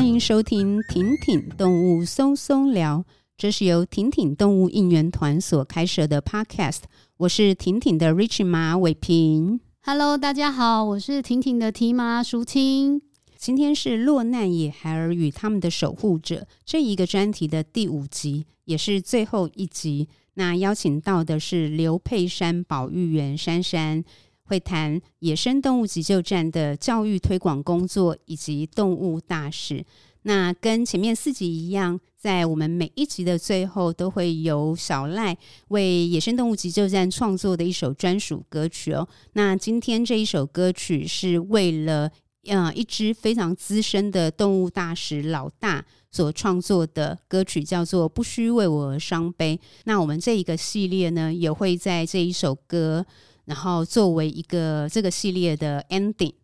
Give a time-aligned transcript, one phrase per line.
[0.00, 3.04] 欢迎收听婷婷动物松松聊，
[3.36, 6.78] 这是由婷婷动物应援团所开设的 Podcast。
[7.18, 9.60] 我是婷婷的 Rich 马伟平。
[9.82, 13.02] Hello，大家好，我是婷婷的提马淑清。
[13.36, 20.08] 今天是落难野孩儿与他们的守护者这一个专题的第五集，也是最后一集。
[20.32, 24.02] 那邀请到的是刘佩珊保育员珊珊。
[24.50, 29.84] 会谈野生动物急救站的教育推广工作以及动物大使。
[30.22, 39.08] 那跟前面四集一样，在我们每一集的最后，都会由小赖为野生动物急救站创作的一首专属歌曲哦。
[39.34, 42.10] 那今天这一首歌曲是为了
[42.46, 49.56] 呃一只非常资深的动物大使老大所创作的歌曲，叫做《不需为我而伤悲》。
[49.84, 53.06] 那我们这一个系列呢，也会在这一首歌。
[53.50, 56.34] 然后作为一个这个系列的 ending，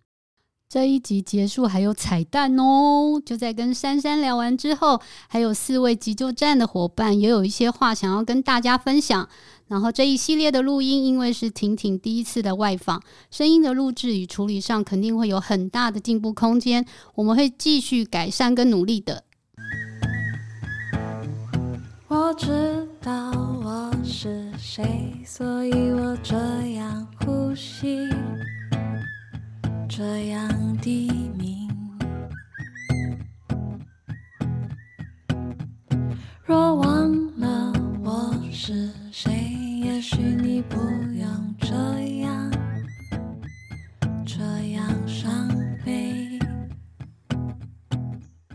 [0.69, 3.23] 这一集结束还有彩蛋哦！
[3.25, 9.29] 就在跟珊珊聊完之后，还有四位急救站的伙伴也有一些话想要跟大家分享。
[9.69, 16.85] 然后这一系列的录音，因为是婷婷第一次的外访，声音的录制与处理上肯定会有很大的进步空间，
[17.15, 19.26] 我们会继续改善跟努力的。
[22.37, 23.31] 知道
[23.65, 24.85] 我是谁，
[25.25, 26.37] 所以我这
[26.75, 28.07] 样呼吸，
[29.89, 31.67] 这样低鸣。
[36.45, 37.73] 若忘了
[38.05, 39.33] 我是谁，
[39.83, 40.77] 也许你不
[41.15, 41.75] 用这
[42.21, 42.53] 样，
[44.27, 45.49] 这样伤
[45.87, 46.39] 悲。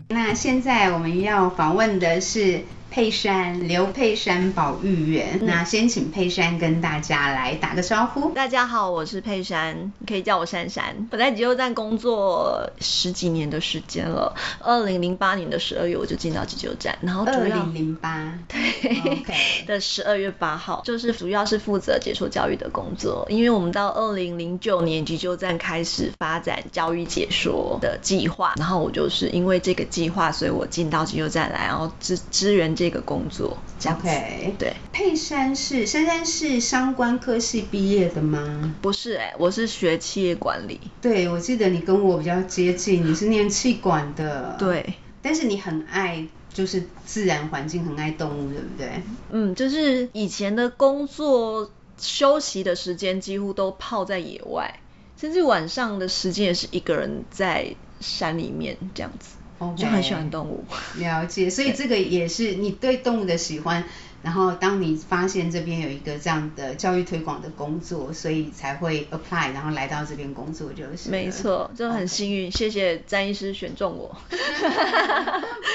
[0.06, 2.62] 那现在我们要访问的是。
[2.92, 5.38] 佩珊，刘佩珊保育员。
[5.40, 8.28] 嗯、那先请佩珊跟大家来打个招呼。
[8.32, 11.08] 大家好，我是佩珊，你可以叫我珊珊。
[11.10, 14.34] 我在急救站工作十几年的时间了。
[14.60, 17.24] 二零零八年的十二月我就进到急救站，然后。
[17.24, 18.38] 二零零八。
[18.46, 19.24] 对。
[19.66, 23.24] 的十二月八号，就是主要是负责解说教育的工作。
[23.30, 32.76] 因为我们到二零零九年急救站开始发展教育解说的计划，然后我就是因为这个计划，所以我进到急救站来，然后支支援。
[32.82, 33.56] 这个工作
[33.86, 34.74] ，OK，对。
[34.92, 38.74] 佩珊是珊珊是商管科系毕业的吗？
[38.82, 40.80] 不是哎、欸，我是学企业管理。
[41.00, 44.56] 对，我记得你跟我比较接近，你是念企管的。
[44.58, 44.94] 对。
[45.22, 49.02] 但是你很爱就是自然环境，很爱动物，对不对？
[49.30, 54.80] 嗯，就是以前的工作休息的时间几乎都泡在野外，
[55.16, 59.36] 甚至晚上的时间也是一个人在山里面这样子。
[59.62, 60.64] Okay, 就很喜欢动物，
[60.96, 63.84] 了解，所以这个也是你对动物的喜欢。
[64.22, 71.10] 然后当你发现这边有一个这样的教育推广的工作，所以才会 apply，然后来到这边工作就是。
[71.10, 74.16] 没错，就很幸运.谢谢詹医师选中我。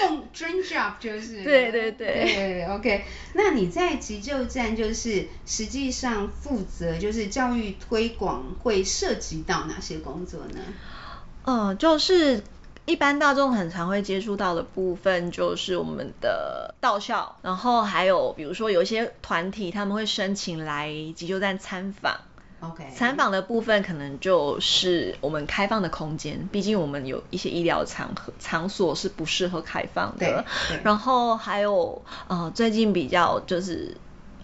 [0.10, 1.44] 梦 dream job 就是。
[1.44, 2.34] 对对对。
[2.34, 3.04] 对，OK。
[3.34, 10.62] 那你在急救站就是实际上负责就是教育推广会涉及到哪些工作呢？
[11.44, 12.42] 嗯，就是。
[12.88, 22.18] 一般大众很常会接触到的部分就是我们的到校，然后还有比如说有一些团体他们会申请来急救站参访
[22.62, 33.98] ，OK，参访的部分可能就是我们开放的空间，毕竟我们有一些医疗场合场所是不适合开放的，对，然后还有呃最近比较就是。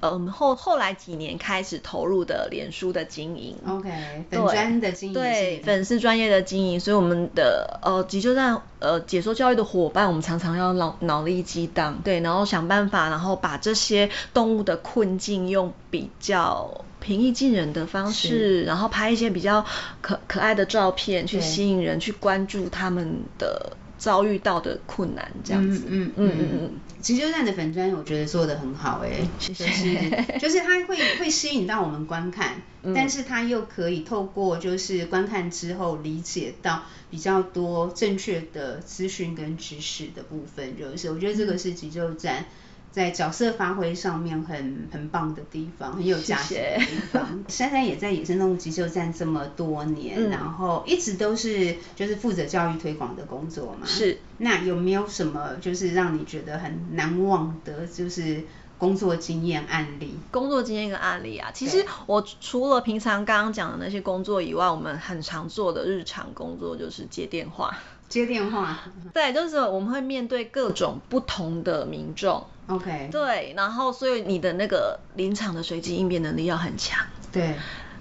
[0.03, 3.89] 嗯，后后来几年开始投入的脸书的经营，OK，
[4.29, 19.65] 粉专的经营，对，粉丝专业的经营，所以我们的呃急救站呃解说教育的伙伴，我们常常要脑脑力激荡，对，然后想办法，然后把这些动物的困境用比较平易近人的方式，然后拍一些比较
[20.01, 23.77] 可可爱的照片，去吸引人去关注他们的。
[24.03, 42.45] 遭遇到的困难这样子，嗯嗯嗯嗯，急救站的粉砖我觉得做得很好哎、欸，谢谢，就是它会会吸引到我们观看，嗯、但是它又可以透过就是观看之后理解到比较多正确的资讯跟知识的部分，就是我觉得这个是急救站。
[42.93, 47.43] 在角色发挥上面很很棒的地方，很有价值的地方。
[47.47, 53.87] 珊珊也在野生动物急救站这么多年，嗯、然后一直都是就是负责教育推广的工作嘛。
[53.87, 54.19] 是。
[54.37, 58.43] 那有没有什么就是让你觉得很难忘的，就是
[58.77, 60.15] 工作经验案例？
[60.29, 67.75] 工作经验跟案例啊，其实我除了平常刚刚讲的那些工作以外，我们很常做的日常工作就是接电话。
[68.07, 68.81] 接电话。
[69.11, 72.45] 对，就是我们会面对各种不同的民众。
[72.67, 77.05] OK，对，然后所以你的那个临场的随机应变能力要很强。
[77.31, 77.55] 对，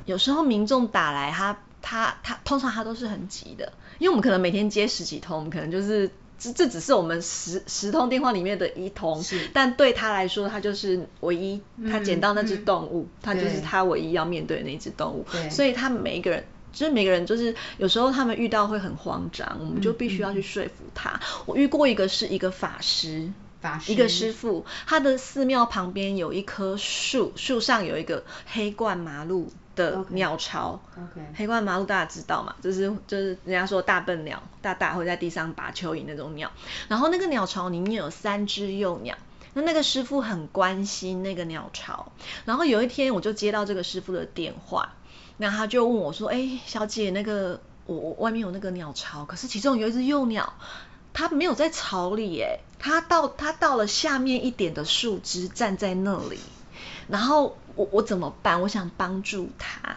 [0.05, 9.23] 有时候民众打来他，他他他通常他都是很急的，因为我们可能每天接十几通，我们可能就是这这只是我们十十通电话里面的一通，
[9.53, 11.61] 但对他来说，他就是唯一，
[11.91, 16.45] 他捡到那只动物，他、就是他唯一要面对的那只动物，所以他每一个人。
[16.75, 21.11] 就是每个人，就是有时候他们遇到会很慌张，我们就必须要去说服他。
[21.11, 23.31] 嗯嗯、我遇过一个是一个法师，
[23.63, 30.83] 法师一个师傅，他的寺庙旁边有一棵树，树上有一个黑冠麻鹭的鸟巢。
[30.95, 31.25] Okay.
[31.35, 32.55] 黑冠麻鹭大家知道嘛？
[32.61, 36.51] 就是就是人家说大笨鸟，大大会在地上拔蚯蚓那种鸟。
[36.89, 39.17] 然后那个鸟巢里面有三只幼鸟，
[39.55, 42.13] 那那个师傅很关心那个鸟巢。
[42.45, 44.93] 然后有一天我就接到这个师傅的电话。
[45.39, 50.53] 那他就问我说：“哎、欸，小姐，那个我我外面有那个鸟巢，可是其中有一只幼鸟，
[51.15, 56.41] 它没有在巢里，哎，他到他到了下面一点的树枝站在那里，
[57.09, 58.61] 然后我我怎么办？
[58.61, 59.97] 我想帮助他，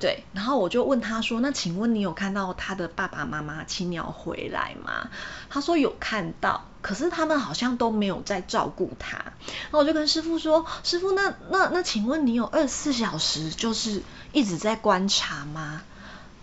[0.00, 5.08] 对，然后我就问他说：那请问你有看到他的爸爸妈妈青鸟回来吗？
[5.48, 14.02] 他说有看到。”可是他们好像都没有在照顾他，然后我就跟师傅说：“师傅，那那那，请问你有二十四小时就是
[14.32, 15.80] 一直在观察吗？”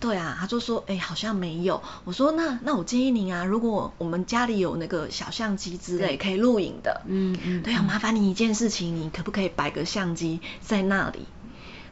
[0.01, 11.27] 对啊，他就说：“哎，好像没有。”我说：“那那我建议您啊，如果我们家里有那个小相机之类可以录影的，嗯嗯，对啊，麻烦你一件事情，你可不可以摆个相机在那里，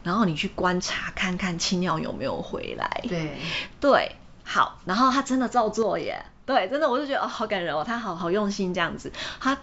[0.04, 3.38] 然后你去观察看看青鸟有没有回来？”对
[3.80, 6.26] 对，好，然后他真的照做耶。
[6.48, 9.14] 对，真的，我就觉得哦，好感人哦，他好好用心这样子。
[9.40, 9.60] 他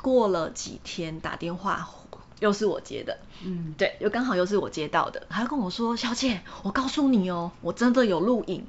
[0.00, 1.86] 过了几天打电话，
[2.42, 8.66] 又是我接的，嗯，对，又刚好又是我接到的，他跟我说：“小姐，我告诉你哦，我真的有录影。”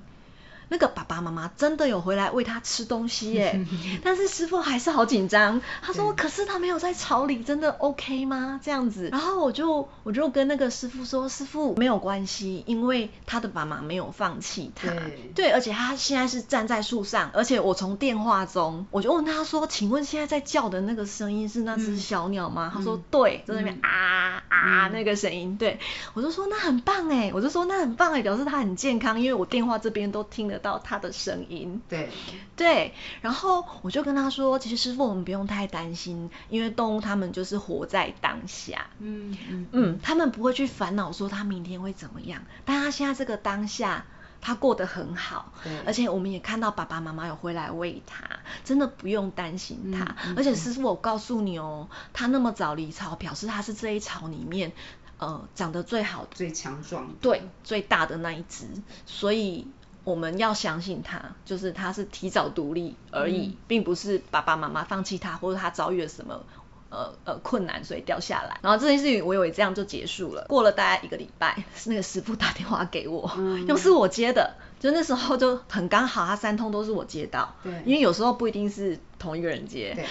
[0.74, 3.64] 那个爸爸妈妈真的有回来喂他吃东西耶，
[4.04, 5.62] 但是师傅还是好紧张。
[5.84, 25.78] 他说：“可是他没有在巢里，真的 OK 吗？”这样子，然后我就我就跟那个师傅说：“师傅没有关系，因为他的爸妈没有放弃他，对，对，而且他现在是站在树上，而且我从电话中我就问他说：‘请问现在在叫的那个声音是那只小鸟吗？’他说：‘对，在那边啊啊那个声音。’对，
[26.16, 32.10] 我就说那很棒哎，我就说那很棒哎，表示他很健康，因为我电话这边都听得到他的声音，对。
[32.56, 39.68] 对，然后我就跟他说，其实师傅我们不用太担心，因为动物他们就是活在当下，嗯嗯。
[39.72, 44.06] 嗯，他们不会去烦恼说他明天会怎么样，但他现在这个当下
[44.40, 45.52] 他过得很好，
[45.86, 48.24] 而且我们也看到爸爸妈妈有回来喂他，
[48.64, 54.72] 真的不用担心他，而且师傅我告诉你哦，他那么早离巢，表示他是这一巢里面
[55.18, 58.68] 呃长得最好、最强壮、对最大的那一只，
[59.06, 59.68] 所以。
[60.04, 66.44] 我们要相信他，就是他是提早独立而已，嗯、并不是爸爸妈妈放弃他，或者他遭遇了什么
[66.90, 68.60] 呃呃困难，所以掉下来。
[68.62, 70.46] 然后这件事情我以为这样就结束了。
[70.50, 77.56] 过了大概一个礼拜，是 那个师傅打电话给我，嗯、又是我接的，就那时候就很刚好，他三通都是我接到。
[77.64, 79.94] 对，因为有时候不一定是同一个人接。
[79.96, 80.06] 对，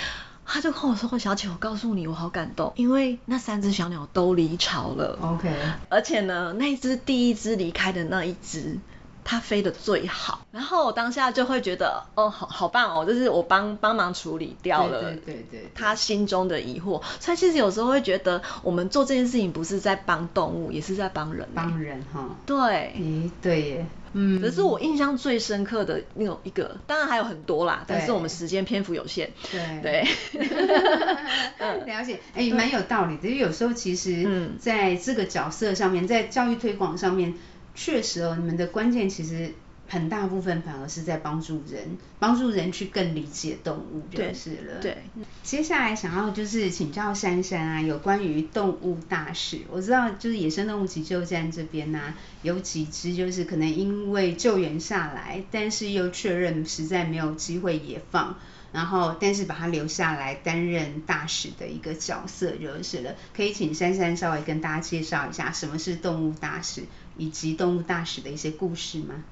[0.46, 5.18] 他就跟我说：“小姐，我告诉你，我好感动，因为那三只小鸟都离巢了。
[5.20, 5.54] OK，
[5.90, 8.78] 而且呢，那一只第一只离开的那一只。”
[9.24, 17.02] 它飞的最好，然后我当下就会觉得，哦，好好棒哦，就是我帮帮忙处理掉了，对对对，他心中的疑惑。
[17.20, 22.28] 所以其实有时候会觉得，我们做这件事情不是在帮动物，也是在帮人，帮人哈。
[22.44, 29.80] 对，咦，对耶，嗯，可是我印象最深刻的那种一个，当然还有很多啦，但是我们时间篇幅有限，对。
[29.82, 30.06] 对。
[31.86, 37.34] 了解，哎，蛮有道理的，因为有时候其实，在这个角色上面，在教育推广上面。
[37.74, 39.52] 确实哦，你们的关键其实
[39.88, 44.80] 很大部分反而是在帮助人，帮助人去更理解动物就是了。
[44.80, 45.24] 对，对。
[45.42, 58.38] 接下来想要就是请教珊珊啊，有关于动物大使，我知道就是野生动物急救站这边呢、啊，有几只就是可能因为救援下来，但是又确认实在没有机会野放，
[58.72, 63.14] 然后但是把它留下来担任大使的一个角色就是了。
[63.36, 66.84] 可以请珊珊稍微跟大家介绍一下什么是动物大使？
[67.16, 69.24] 以及动物大使的一些故事吗？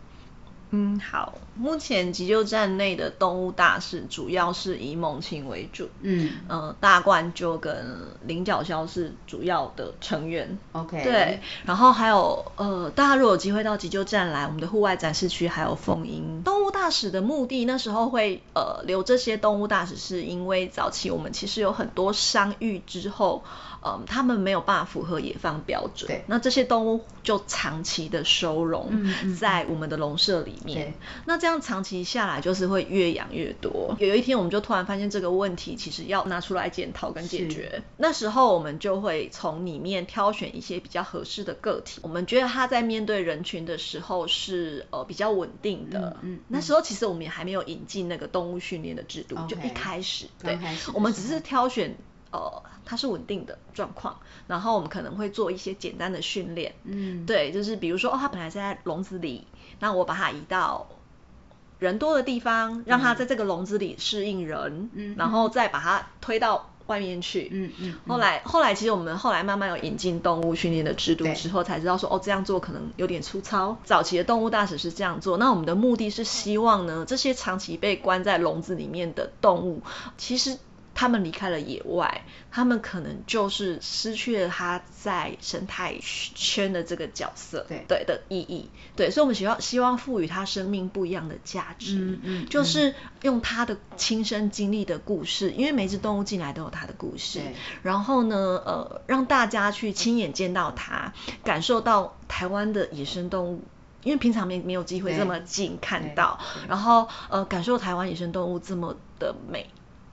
[0.73, 16.43] 嗯，好，目前急救站内的动物大使主要是以猛禽为主，嗯，呃，大冠就跟菱角鸮是主要的成员，OK，对，然后还有呃，大家如果有机会到急救站来，我们的户外展示区还有凤鹰。
[16.45, 23.43] 动物大使的目的，那时候会呃留这些动物大使，是因为早期我们其实有很多伤愈之后。
[23.83, 28.93] 嗯，他们没有办法符合野放标准，对，那这些动物就长期的收容
[29.41, 30.95] 在我们的笼舍里面。
[31.27, 33.97] 那这样长期下来，就是会越养越多。
[33.99, 37.83] 有一天，我们就突然发现这个问题其实要拿出来检讨跟解决。
[37.97, 42.01] 那时候，我们就会从里面挑选一些比较合适的个体。
[42.03, 46.19] 我们觉得他在面对人群的时候是呃比较稳定的。
[46.23, 50.59] 嗯，嗯，嗯，那时候其实我们也还没有引进那个动物训练的制度，okay, 就一开始，对，
[50.95, 51.97] 我们只是挑选。
[52.33, 59.49] 呃，它是稳定的状况，然后我们可能会做一些简单的训练，嗯，对，就是比如说，哦，它本来是在笼子里，
[59.81, 60.87] 那我把它移到
[61.79, 67.95] 人多的地方，让它在这个笼子里适应人，嗯，然后再把它推到外面去，嗯嗯。
[68.07, 73.77] 后来，后来其实我们后来慢慢有引进动物训练的制度之后，才知道说，哦，这样做可能有点粗糙。
[73.85, 79.83] 早期的动物大使是这样做，那我们的目的是希望呢，这些长期被关在笼子里面的动物，
[80.19, 80.59] 其实。
[81.01, 87.87] 他们离开了野外，他们可能就是失去了他在生态圈的这个角色，对。
[87.89, 97.41] 对的意义，对，所以我们希望希望赋予他生命不一样的价值，嗯嗯，就是用他的亲身经历的故事，因为每只动物进来都有它的故事，
[97.83, 103.65] 然后呢，呃，让大家去亲眼见到它，感受到台湾的野生动物，
[104.03, 106.39] 因为平常没没有机会这么近看到，
[106.69, 109.71] 然后呃，感受台湾野生动物这么的美。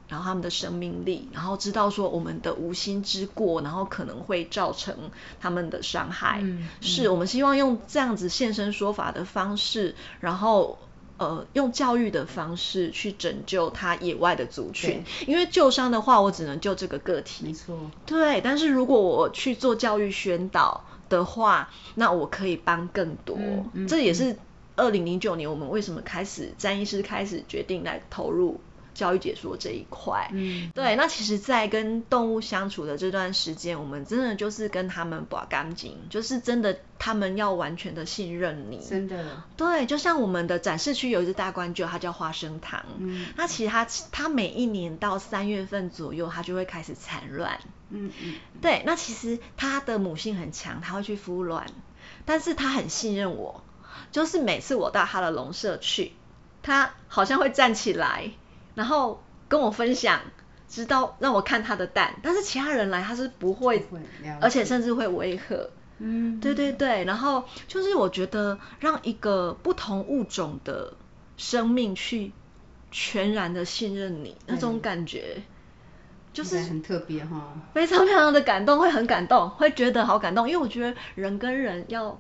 [0.09, 4.95] 然后他们的生命力，然后知道说我们的无心之过，然后可能会造成
[5.39, 6.39] 他们的伤害。
[6.41, 10.79] 嗯嗯、是我们希望用这样子现身说法的方式，然后
[11.17, 15.03] 呃用教育的方式去拯救他野外的族群。
[15.25, 17.45] 因为救伤的话，我只能救这个个体。
[17.45, 17.77] 没错。
[18.05, 23.37] 对，但是如果我去做教育宣导的话，那我可以帮更多。
[23.37, 24.37] 嗯嗯、这也是
[24.77, 28.61] 二零零九年我们为什么开始詹医师开始决定来投入。
[28.97, 47.59] 教育解说这一块，嗯，对，那其实，在跟动物相处的这段时间，我们真的就是跟他们把干净，就是真的，他们要完全的信任你，真的，对，就像我们的展示区有一只大冠鹫，它叫花生糖，嗯，那其实它它每一年到三月份左右，它就会开始产卵，
[47.91, 51.67] 嗯嗯，对，那其实它的母性很强，它会去孵卵，
[52.25, 53.63] 但是它很信任我，
[54.11, 56.13] 就是每次我到它的笼舍去，
[56.63, 58.31] 它好像会站起来。
[58.77, 60.21] 然后跟我分享，
[60.69, 64.01] 知道让我看他的蛋，但是其他人来他是不会，不会，
[64.39, 65.71] 而且甚至会违和。
[65.97, 67.03] 嗯，对对对。
[67.05, 70.93] 然后就是我觉得让一个不同物种的
[71.37, 72.33] 生命去
[72.91, 75.41] 全然的信任你，那种感觉
[76.31, 82.19] 就是很特别哈，非常非常的感动，会很感动，会觉得好感动，因为我觉得人跟人要。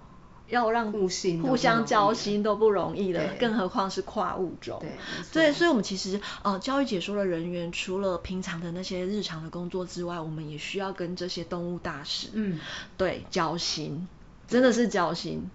[0.49, 1.09] 要让互
[1.41, 4.79] 互相交心都不容易的，更何况是跨物种。
[4.79, 4.89] 对，
[5.33, 12.59] 对，所以，我们其实呃，教育解说的人员，除了平常的那些日常的工作之外，我们也需要跟这些动物大使，嗯，
[12.95, 14.07] 对，交心，
[14.47, 15.49] 真的是交心。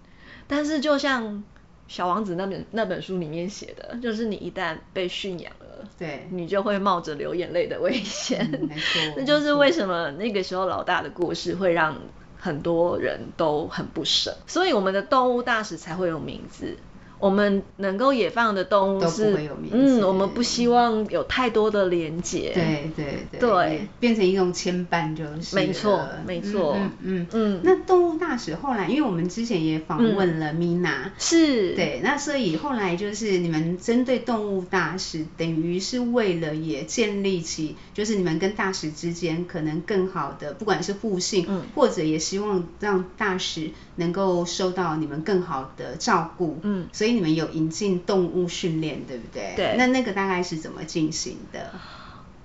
[0.47, 1.43] 但是，就像
[1.89, 8.47] 小王子那本那本书里面写的，就是你一旦被驯养了，对，你就会冒着流眼泪的危险。
[8.53, 11.97] 嗯，没错， 那就是为什么那个时候老大的故事会让。
[12.43, 16.77] 很多人都很不舍，所以我们的动物大使才会有名字。
[17.23, 19.33] 我们能够野放的动物是，
[19.71, 25.55] 嗯，我们不希望有太多的连接，对对对，对，变成一种牵绊就是。
[25.55, 27.61] 没错，没错，嗯嗯嗯。
[27.63, 47.13] 那动物大使后来，因为我们之前也访问了米娜，是，对，那所以后来就是你们针对动物大使，等于是为了也建立起，就是你们跟大使之间可能更好的，不管是互信，嗯，或者也希望让大使能够受到你们更好的照顾，嗯，所以。
[47.13, 49.53] 你们有引进动物训练，对不对？
[49.55, 49.75] 对。
[49.77, 51.71] 那那个大概是怎么进行的？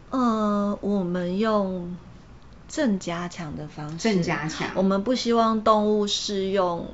[0.10, 1.96] 呃，我们用
[2.68, 3.98] 正加强的方式。
[3.98, 4.70] 正加强。
[4.76, 6.88] 我们不希望动物是用，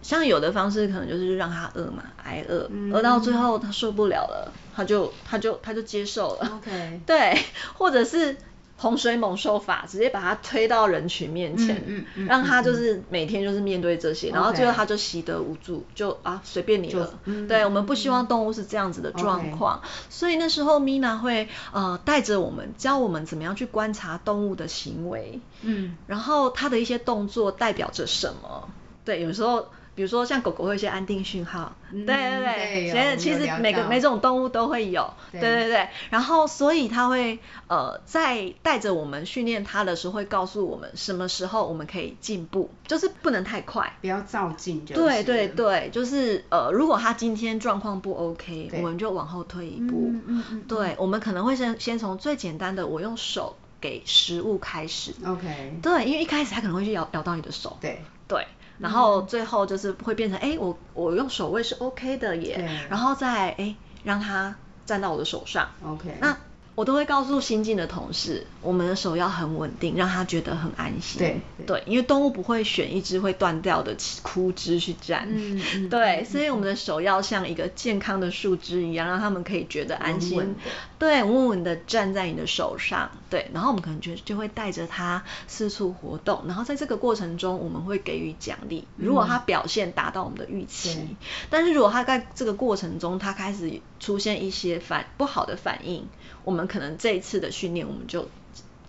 [0.00, 6.50] 像有的方式可能就是让它饿嘛，挨饿，饿、嗯、到最后它受不了了，它就它就它就接受了。
[6.56, 7.00] OK。
[7.06, 7.38] 对，
[7.74, 8.36] 或者是。
[8.80, 17.18] 洪水猛兽法，直接把他推到人群面前，嗯嗯嗯、让他就是每天就是面对这些，嗯、然后最后他就习得无助，嗯、就啊随便你了。
[17.24, 28.68] 嗯、对，我们不希望动物是这样子的状况，嗯、所以那时候米娜会呃带着我们教我们怎么样去观察动物的行为，嗯，然后它的一些动作代表着什么？
[29.04, 29.66] 对，有时候。
[29.98, 35.88] 比如说像狗狗会有一些安定讯号，嗯、对对对，所以其实每个每种动物都会有，对对对。
[36.08, 44.94] 然后所以它会呃在带着我们训练它的时候，会告诉我们什么时候我们可以进步，就是不能太快，不要照进就。
[44.94, 50.10] 对对对，就是呃如果它今天状况不 OK，我们就往后退一步。
[50.12, 50.62] 嗯嗯嗯。
[50.68, 55.12] 对，我们可能会先先从最简单的，我用手给食物开始。
[55.26, 55.80] OK。
[55.82, 57.76] 对，因为一开始它可能会去咬咬到你的手。
[57.80, 58.46] 对对。
[58.78, 64.54] 然后最后就是会变成，哎、欸，我我用手位是 OK 的耶，然后再哎、欸、让它
[64.86, 66.36] 站到我的手上，OK，那。
[66.78, 71.18] 我都会告诉新进的同事，我们的手要很稳定，让他觉得很安心。
[71.18, 75.26] 对对，对，因为动物不会选一只会断掉的枯枝去站。
[75.28, 75.88] 嗯嗯。
[75.88, 80.38] 对，所以我们的手要像一个健康的树枝一样，让他们可以觉得安心。
[80.38, 80.56] 稳稳
[81.00, 83.10] 对，稳稳的站在你的手上。
[83.28, 88.86] 对，然后我们可能就就会带着它四处活动，然后在这个过程中，我们会给予奖励。
[88.96, 91.16] 如果它表现达到我们的预期，嗯、
[91.50, 96.06] 但是如果它在这个过程中，它开始出现一些反不好的反应。
[96.44, 98.28] 我们可能这一次的训练，我们就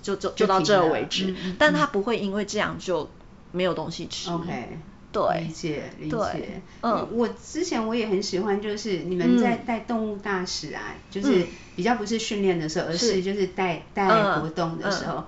[0.01, 3.09] 就就就到这为止，但他不会因为这样就
[3.51, 4.29] 没有东西吃。
[4.29, 4.77] OK，
[5.11, 6.61] 对，理解理解。
[6.81, 14.07] 嗯，我之前我也很喜欢，就是你们在带动物大使啊，嗯、就是比较不是训练的时候，嗯、而是就是带带
[14.39, 15.25] 活动的时候。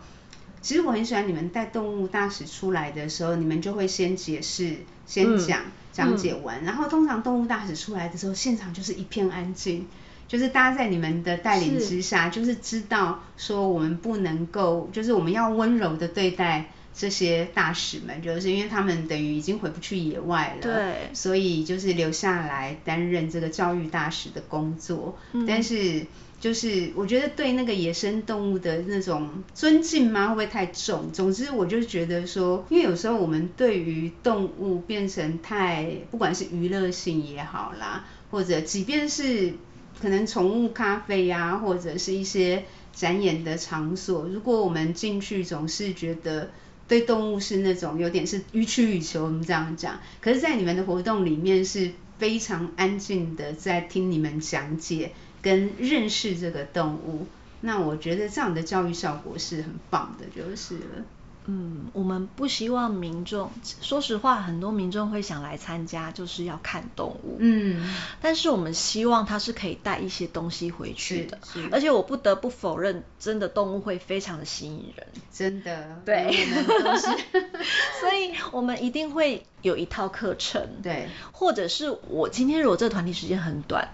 [0.62, 4.78] 其实我很喜欢你们带动物大使出来的时候，你们就会先解释，
[5.08, 9.88] 先讲讲解完，嗯、然后通常动物大使出来的时候，现场就是一片安静。
[10.32, 25.18] 就是大家在你们的带领之下，是就是知道说我们不能够，就是我们要温柔的对待这些大使们，就是因为他们等于已经回不去野外了，对，所以就是留下来担任这个教育大使的工作。
[25.34, 26.06] 嗯、但是
[26.40, 30.30] 就是我觉得对那个野生动物的那种尊敬吗？
[30.30, 31.12] 会不会太重？
[31.12, 39.56] 总之我就觉得说，因为有时候我们对于动物变成太，不管是娱乐性也好啦，或者即便是。
[40.02, 46.50] 可能宠物咖啡呀、啊，或者是一些展演的场所，如果我们进去总是觉得
[46.88, 50.00] 对动物是那种有点是予取予求，我们这样讲。
[50.20, 57.28] 可是，在你们的活动里面是非常安静的，在听你们讲解跟认识这个动物，
[57.62, 61.06] 那我觉得这样的教育效果是很棒的，就是了。
[61.46, 67.38] 嗯，我们不希望民众，说实话，很多民众会想来参加，就是要看动物。
[67.40, 71.40] 嗯，但是我们希望他是可以带一些东西回去的。
[71.72, 75.08] 而且我不得不否认，真的动物会非常的吸引人。
[75.34, 76.00] 真的。
[76.06, 76.32] 对。
[78.00, 80.82] 所以，我们一定会有一套课程。
[80.84, 81.10] 对。
[81.32, 83.90] 或者是我今天如果这个团体时间很短，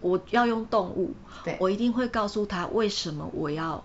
[0.00, 3.84] 我要用动物，对，我一定会告诉他为什么我要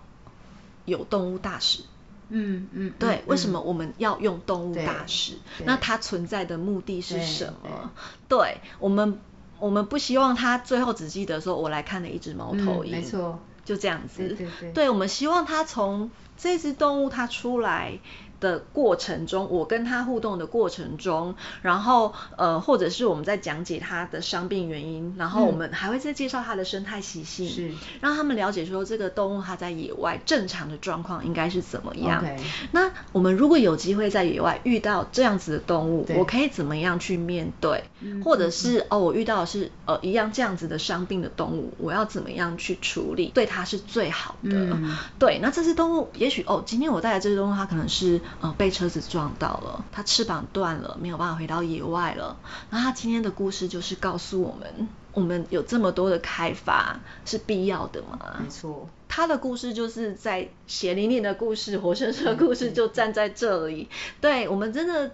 [0.84, 1.82] 有动物大使。
[2.30, 5.32] 嗯嗯，对，嗯、为什么我们要用动物大师？
[5.66, 7.90] 那它存在的目的是什么？
[8.28, 9.18] 对，对我们
[9.58, 14.28] 我们不希望他最后只记得说，我来看了一只猫头鹰，嗯、没错，就这样子。
[14.28, 17.98] 对对对，对我们希望他从这只动物它出来。
[18.40, 32.24] 的过程中，我跟他互动的过程中，然后呃，或者是我们在讲解他的伤病原因，然后我们还会再介绍他的生态习性，是让他们了解说这个动物它在野外正常的状况应该是怎么样。
[32.70, 37.84] 那我们如果有机会在野外遇到这样子的动物，我可以怎么样去面对？
[38.00, 44.50] 嗯、或者是哦，我遇到的是呃一样这样子的伤病的动物，我要怎么样去处理，对它是最好的？
[44.52, 48.20] 嗯、对，那这只动物也许哦，今天我带来这只动物，它可能是。
[48.40, 52.36] 呃，被车子撞到了，它翅膀断了，没有办法回到野外了。
[52.70, 58.36] 那他今天的故事就是告诉我们，我们有这么多的开发是必要的吗？
[58.42, 63.88] 没错，他的故事就是在血淋淋的故事，活生生的故事就站在这里。
[64.20, 65.10] 对，我们真的，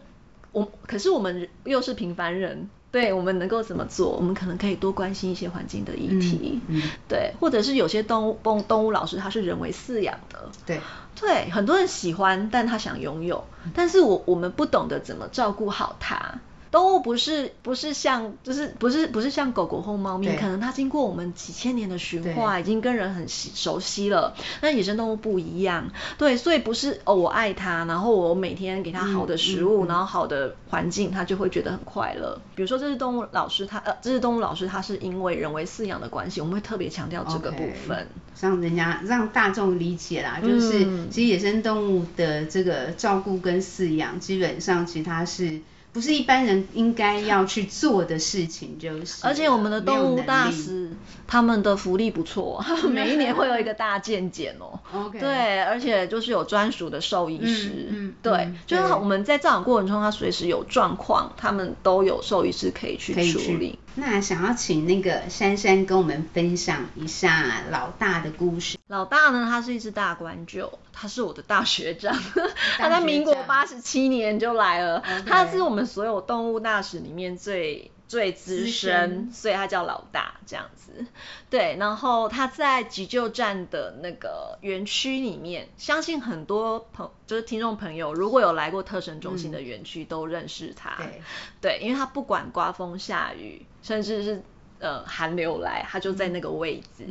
[0.52, 2.68] 我可是我们又是平凡人。
[2.94, 4.10] 对，我们能够怎么做？
[4.10, 10.80] 我们可能可以多关心一些环境的议题，嗯嗯、对，或者是有些动物动动物老师他是人为饲养的，对，
[11.20, 16.38] 对，很多人喜欢，但他想拥有，但是我我们不懂得怎么照顾好它。
[16.74, 24.34] 动物不是不是像就是不是不是像狗狗或猫咪，可能它经过我们几千年的驯化，已经跟人很熟悉了。
[24.60, 32.40] 那野生动物不一样，对，所以不是哦，我爱它，然后我每天给它好的食物，嗯嗯、然后好的环境，它就会觉得很快乐。
[32.56, 38.08] 比如说这只动物老师，他呃，这只动物老师他是因为人为饲养的关系，我们会特别强调这个部分，
[38.40, 45.60] 让人家让大众理解啦，就是、嗯、其实野生动物的这个照顾跟饲养，基本上其实它是。
[45.94, 49.24] 不是一般人应该要去做的事情，就是。
[49.24, 50.90] 而且我们的动物大使，
[51.28, 54.80] 他们的福利不错，每一年会有一个大健检哦。
[54.92, 55.20] OK。
[55.20, 57.86] 对，而且就是有专属的兽医师。
[57.90, 58.14] 嗯。
[58.20, 63.78] 对，就是我们在照养过程中，他随时有状况，他们都有兽医师可以去处理。
[63.96, 68.76] 那想要请那个珊珊跟我们分享一下老大的故事。
[68.88, 72.16] 老大呢，他是一只大冠鹫，他是我的大学长，
[72.76, 81.06] 他在民国八十七年就来了.他是我们所有动物大使里面最最资深，所以他叫老大这样子。
[81.50, 90.96] 对，然后他在急救站的那个园区里面，相信很多朋就是听众朋友，如果有来过特生中心的园区，都认识他。
[90.96, 91.22] 对，
[91.60, 94.42] 对，因为他不管刮风下雨，甚至是
[94.78, 97.06] 呃寒流来，他就在那个位置。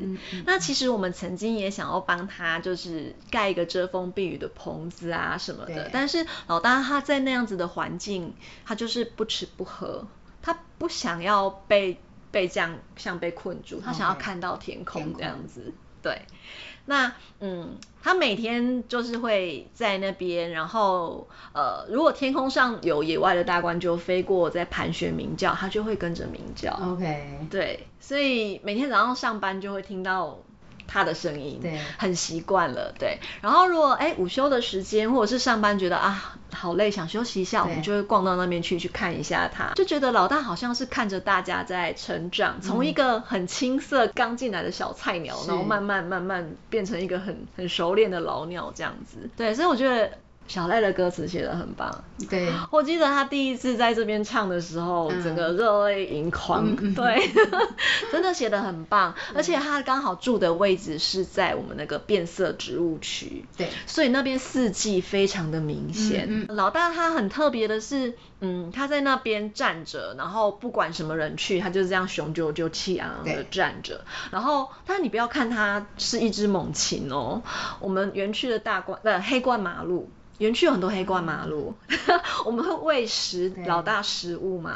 [0.46, 10.08] 那其实我们曾经也想要帮他，就是盖一个遮风避雨的棚子啊什么的，但是老大他在那样子的环境，他就是不吃不喝。
[10.44, 11.98] 他不想要被
[12.30, 15.74] 被这样像被困住，他想要看到天空这样子。
[16.04, 16.22] 对，
[16.86, 26.72] 那嗯，他每天就是会在那边，然后呃，如果天空上有野外的大冠就飞过，在盘旋鸣叫，他就会跟着鸣叫。
[26.84, 30.38] OK，对，所以每天早上上班就会听到。
[30.88, 33.20] 他的声音，对，很习惯了，对。
[33.42, 49.30] 然后如果哎午休的时间或者是上班觉得啊好累想休息一下，我们就会逛到那边去去看一下他，就觉得老大好像是看着大家在成长，从一个很青涩刚进来的小菜鸟，然后慢慢慢慢变成一个很很熟练的老鸟这样子。
[49.36, 50.12] 对，所以我觉得。
[50.48, 57.30] 小赖的歌词写的很棒，对，我记得他第一次在这边唱的时候，嗯、整个热泪盈眶，嗯、对，
[58.12, 66.46] 真的写的很棒，嗯、而且他刚好住的位置是在我们那个变色植物区，对，所以那边四季非常的明显。
[66.50, 77.42] 老大他很特别的是，嗯，他在那边站着，然后不管什么人去，他就是这样雄赳赳气昂昂的站着，然后，但你不要看他是一只猛禽哦，
[77.80, 80.08] 我们园区的大冠呃黑冠麻鹭。
[80.40, 81.74] 园区有很多黑冠麻鹭，
[82.46, 84.76] 我们会喂食老大食物嘛？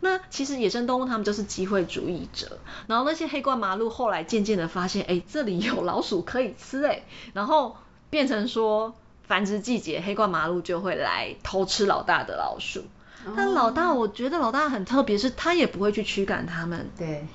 [0.00, 7.76] 那其实野生动物它们就是机会主义者，然后那些黑冠麻鹭后来渐渐的发现，哎、欸，这里有老鼠可以吃，哎，然后
[8.10, 12.84] 变成说繁殖季节黑冠麻鹭就会来偷吃老大的老鼠。
[13.24, 16.90] 哦、但老大，我觉得老大很特别，是他也不会去驱赶他们。
[16.96, 17.26] 对，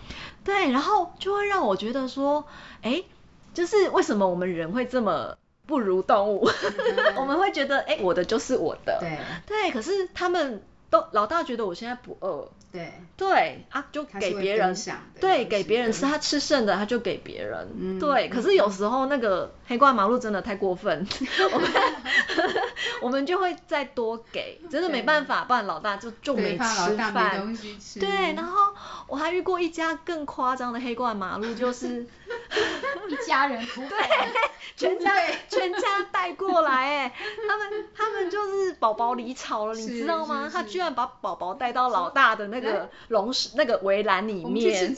[0.43, 2.45] 对，然后就会让我觉得说，
[2.81, 3.05] 哎、欸，
[3.53, 5.37] 就是为什么我们人会这么。
[5.67, 6.49] 不如动物，
[7.19, 12.49] 我们会觉得，哎、欸，我的就是我的，对，对，可是他们都老大觉得我现在不饿。
[12.71, 14.75] 对对啊，就给别人，
[15.19, 18.29] 对，给别人吃，他吃剩的他就给别人，嗯、对。
[18.29, 21.07] 可是有时候那个黑冠麻鹭真的太过分，
[21.53, 21.71] 我们
[23.01, 27.57] 我们就会再多给，真的没办法，不然老大就就没吃饭。
[27.99, 28.73] 对，然后
[29.07, 32.05] 我还遇过一家更夸张的黑冠麻鹭，就是
[33.09, 33.97] 一家人对，
[34.75, 35.11] 全家
[35.49, 37.13] 全家带过来，哎，
[37.47, 40.47] 他们他们就是宝宝离巢了，你知道吗？
[40.51, 42.56] 他居然把宝宝带到老大的那。
[42.59, 44.95] 那个笼子，那个围栏里面，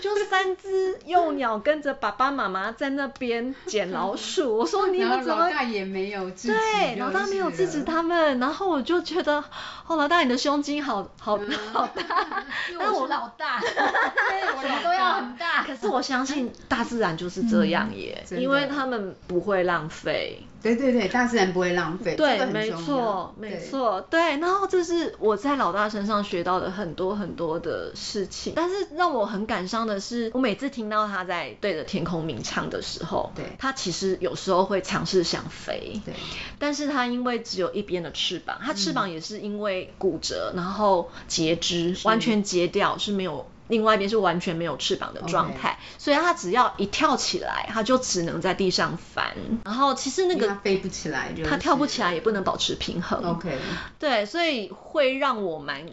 [0.00, 4.56] 就三只幼鸟跟着爸爸妈妈在那边捡老鼠。
[4.58, 5.44] 我说你们怎么？
[5.44, 8.38] 老大也没有制止，对，老大没有制止他们。
[8.38, 9.44] 然后我就觉得，
[9.86, 11.38] 哦，老大你的胸襟好好
[11.72, 12.44] 好大。
[12.78, 15.64] 但我老大， 对，我们都要很大。
[15.64, 20.42] 可是我相信大自然就是这样耶，因为他们不会浪费。
[20.62, 22.14] 对对对，大自然不会浪费。
[22.16, 24.36] 对，没错，没错，对。
[24.38, 28.52] 然后这是我在老大身上学到的很多很多的事情。
[28.54, 36.14] 但是让我很感伤的是，我每次听到他在对着天空鸣唱的时候，对，他其实有时候会尝试想飞，对。
[36.58, 43.46] 但是他因为只有一边的翅膀，他翅膀也是因为骨折，然后截肢，完全截掉是没有。
[43.70, 49.34] 另外一边是完全没有翅膀的状态.所以它只要一跳起来，它就只能在地上翻。
[49.64, 53.24] 然后其实那个它飞不起来，它跳不起来也不能保持平衡。
[53.24, 53.56] OK，
[53.98, 55.86] 对，所以会让我蛮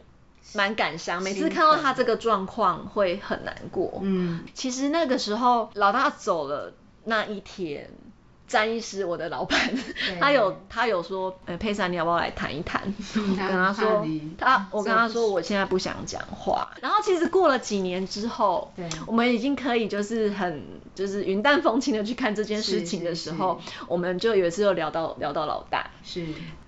[0.53, 1.21] 蛮感伤。
[1.23, 3.99] 每次看到他这个状况会很难过。
[4.03, 6.73] 嗯，其实那个时候老大走了
[7.05, 7.89] 那一天。
[8.47, 9.57] 詹医师，我的老板，
[10.19, 12.81] 他有他有说，呃，佩珊，你要不要来谈一谈？
[13.13, 14.07] 我跟他说，
[14.37, 16.69] 他我跟他说，我现在不想讲话。
[16.81, 18.71] 然后其实过了几年之后，
[19.05, 20.63] 我们已经可以就是很
[20.95, 26.25] 就是云淡风轻的去看这件事情的时候，我们就有一次又聊到聊到老大，是。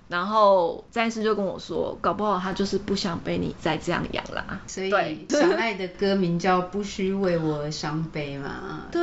[0.10, 4.60] 然后詹医师就跟我说，搞不好他就是不想被你再这样养啦。
[4.65, 4.89] 所以
[5.30, 8.88] 小赖的歌名叫《不需为我而伤悲》嘛。
[8.91, 9.02] 对，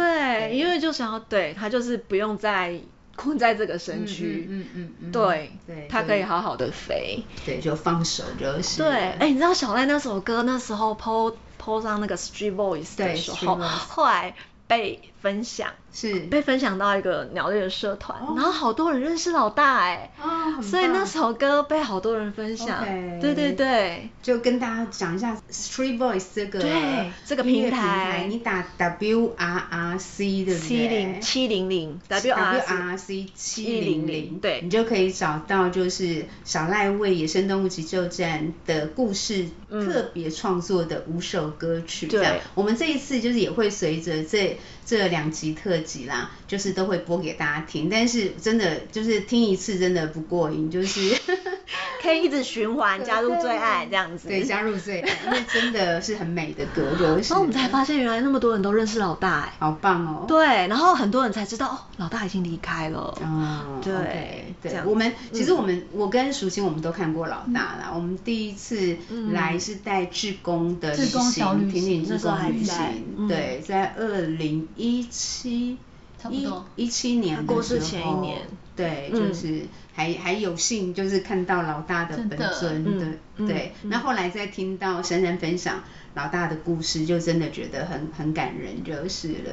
[0.51, 2.81] 对因为就想要对他就是不用再
[3.15, 8.83] 困在这个身躯，嗯嗯嗯，对，对，他可以好好的飞，对，就放手就是。
[8.83, 8.91] 对，
[9.21, 14.35] 哎，你知道小赖那首歌那时候 po po 上那个 Street Voice 的时候，后来
[14.67, 15.01] 被。
[15.27, 16.21] 分享，是。
[16.21, 22.85] 被分享到一个鸟类的社团，哦、然后好多人认识老大哎、欸，哦，所以那首歌被好多人分享。
[22.85, 30.69] Okay, 对对对，就跟大家讲一下 Street Voice 这个对这个平台，你打 W R R C 对不对？
[30.69, 42.07] 七零七零零 W R R C 七零零，对，你就可以找到就是小赖为野生动物急救站的故事特别创作的五首歌曲。
[42.07, 47.89] 这样、嗯，我们这一次就是也会随着这这两集特辑啦，就是都会播给大家听。
[47.91, 51.19] 但是真的就是听一次真的不过瘾，就是
[52.03, 54.29] 可以一直循环加入最爱这样子。
[54.29, 57.33] 对，加入最爱，因为真的是很美的歌，就是。
[57.33, 60.25] 然后我们才发现原来那么多人都认识老大哎，好棒哦。
[60.29, 63.17] 对，然后很多人才知道哦，老大已经离开了。
[63.23, 63.93] 哦，对
[64.63, 67.91] okay, 对，我们其实我们、嗯、我跟淑清我们都看过老大啦。
[67.93, 68.97] 嗯、我们第一次
[69.33, 75.79] 来是带志工的旅行，婷婷志工旅行，对，在二零一七
[76.31, 78.43] 一一七年的时候，前一年，
[78.75, 83.07] 对，就是还、嗯、还有幸就是看到老大的本尊的，
[83.37, 83.91] 嗯、对、嗯。
[83.91, 85.83] 那后来再听到珊珊分享
[86.15, 89.51] 老大的故事，就真的觉得很很感人，就是了。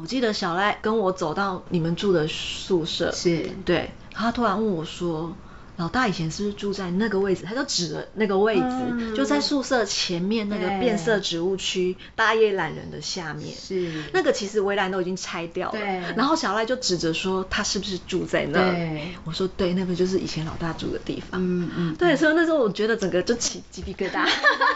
[0.00, 3.50] 我记得小赖跟我走到你们住的宿舍，是。
[3.64, 5.36] 对，他突然问我说。
[5.78, 7.44] 老大以前是不是住在那个位置？
[7.46, 13.54] 他就指了那个位置，嗯、就在宿舍前面那个变色植物区大叶懒人的下面。
[13.54, 14.02] 是。
[14.12, 15.78] 那个其实围栏都已经拆掉了。
[15.78, 15.86] 对。
[16.16, 18.58] 然后小赖就指着说他是不是住在那？
[18.72, 19.08] 对。
[19.24, 21.40] 我说对，那个就是以前老大住的地方。
[21.40, 21.94] 嗯嗯。
[21.94, 24.28] 对，所以那时候我觉得整个就起鸡皮疙瘩，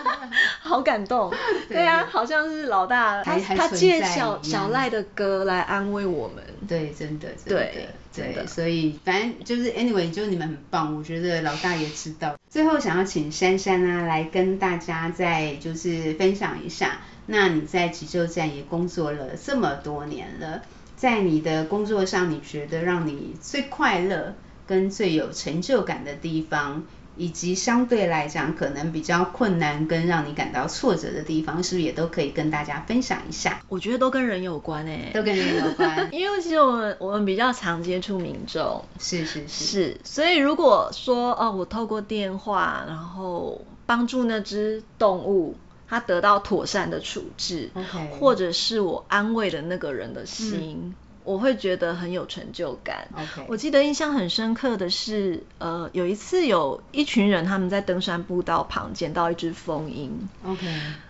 [0.62, 1.34] 好感动。
[1.68, 6.44] 对啊，好像是老大他他借小小赖的歌来安慰我们。
[6.68, 7.28] 对，真的。
[7.44, 7.88] 真的对。
[8.14, 12.36] 对，所以反正就是 anyway，就是你们很棒，我觉得老大也知道。
[12.48, 20.62] 最后想要请珊珊啊来跟大家再就是分享一下，那你在急救站也工作了这么多年了，
[20.96, 24.34] 在你的工作上，你觉得让你最快乐
[24.66, 26.84] 跟最有成就感的地方？
[27.16, 33.60] 以及相对来讲可能比较困难跟让你感到挫折的地方，是不是也都可以跟大家分享一下？
[33.68, 36.08] 我觉得都跟人有关诶、欸，都跟人有关。
[36.12, 45.56] 因为其实我们我们比较常接触民众，是是是，是，所以如果说哦，我透过电话，然后帮助那只动物，
[45.88, 47.70] 它得到妥善的处置
[48.18, 50.94] 或者是我安慰了那个人的心。
[50.94, 50.94] 嗯
[51.24, 53.08] 我会觉得很有成就感。
[53.46, 60.28] 我记得印象很深刻的是，呃，有一次有一群人他们在登山步道旁捡到一只蜂鹰。
[60.44, 60.66] OK。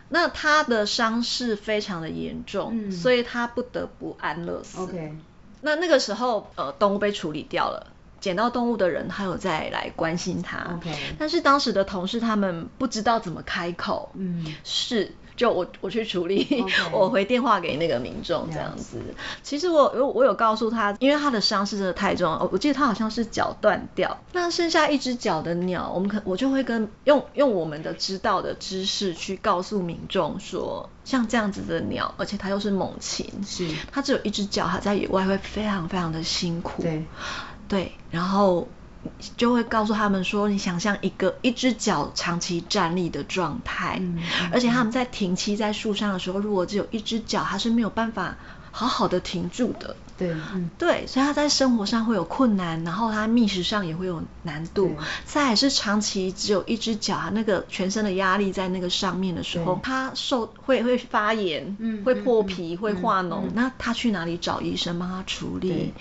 [0.08, 4.78] 那他的伤势非常的严重，嗯，所以他不得不安乐死。
[4.78, 5.16] OK。
[5.62, 7.86] 那那个时候，呃，动物被处理掉了，
[8.20, 10.74] 捡到动物的人还有再来关心他。
[10.76, 10.94] OK。
[11.18, 14.10] 但是当时的同事他们不知道怎么开口。
[14.14, 14.54] 嗯。
[14.64, 15.14] 是。
[15.42, 16.90] 就我我去处理，okay.
[16.92, 18.98] 我回电话给那个民众这样子。
[18.98, 19.16] Yes.
[19.42, 36.82] 其实我我我有告诉他，因为他的伤势真的太重了，我记得他好像是脚断掉，那剩下一只脚的鸟，我们可我就会跟用用我们的知道的知识去告诉民众说，像这样子的鸟，而且它又是猛禽，是它只有一只脚，它在野外会非常非常的辛苦。
[36.82, 37.04] 对
[37.68, 38.68] 对，然后。
[39.36, 48.36] 就会告诉他们说，你想象一个一只脚长期站立的状态，嗯嗯，而且他们在停栖在树上的时候，如果只有一只脚，它是没有办法
[48.70, 49.96] 好好的停住的。
[50.22, 54.92] 对，嗯，对，所以他在生活上会有困难，然后他觅食上也会有难度。
[55.24, 65.68] 再也是长期只有一只脚，他那个全身的压力在那个上面的时候，他受会会发炎，嗯，会破皮，嗯、会化脓，那他去哪里找医生帮他处理？
[65.68, 65.92] 对，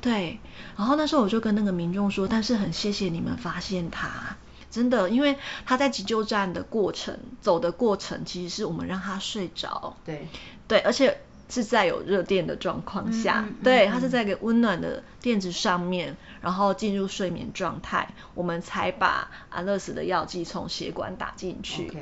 [0.00, 0.40] 对。
[0.76, 4.36] 然后那时候我就跟那个民众说，但是很谢谢你们发现他，
[4.70, 9.96] 真的，因为他在急救站的过程走的过程，其实是我们让他睡着。
[10.04, 10.28] 对，
[10.68, 11.20] 对，而且。
[11.50, 21.92] 是在有热电的状况下，嗯嗯嗯、对，它是在一个温暖的垫子上面，然后进入睡眠状态，我们才把安乐死的药剂从血管打进去。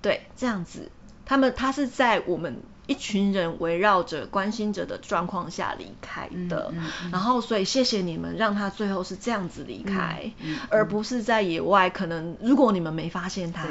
[0.00, 0.90] 对，这样子，
[1.24, 2.62] 他们他是在我们。
[2.86, 10.30] 一群人围绕着关心着的状况下离开的，嗯嗯嗯，然后所以谢谢你们，让他最后是这样子离开，
[10.70, 11.90] 而不是在野外。
[11.90, 13.66] 可能如果你们没发现他，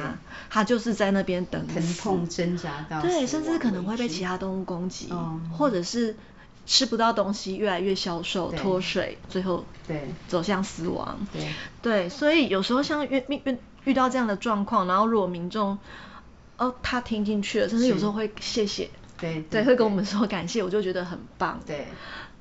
[0.49, 6.17] 他就是在那边等疼痛挣扎到对，甚至可能会被其他动物攻击，嗯，或者是
[6.65, 11.25] 吃不到东西，越来越消瘦，脱水，最后对走向死亡。
[11.31, 11.47] 对。
[11.81, 15.77] 对，所以有时候像遇遇遇到这样的状况，然后如果民众
[16.57, 18.89] 哦他听进去了，甚至有时候会谢谢。
[19.17, 21.59] 对对，会跟我们说感谢，我就觉得很棒。
[21.65, 21.87] 对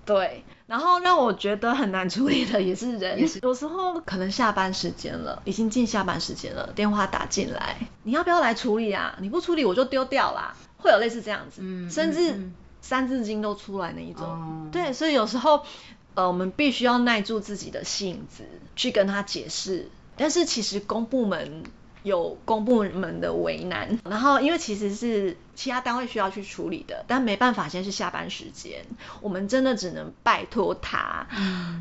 [0.04, 9.16] 对，然后让我觉得很难处理的也是人，也是有时候可能下班时间了，已经进下班时间了，电话打进来，你要不要来处理啊？
[9.20, 12.50] 你不处理我就丢掉啦，会有类似这样子，嗯、甚至
[12.82, 14.24] 三字经都出来那一种。
[14.24, 15.64] 哦、对，所以有时候，
[16.14, 18.44] 呃，我们必须要耐住自己的性子
[18.76, 19.88] 去跟他解释。
[20.16, 21.64] 但是其实公部门。
[22.04, 28.84] 有公部门的为难，然后因为其实是其他单位需要去处理的，但没办法，现在是下班时间，
[29.22, 31.26] 我们真的只能拜托他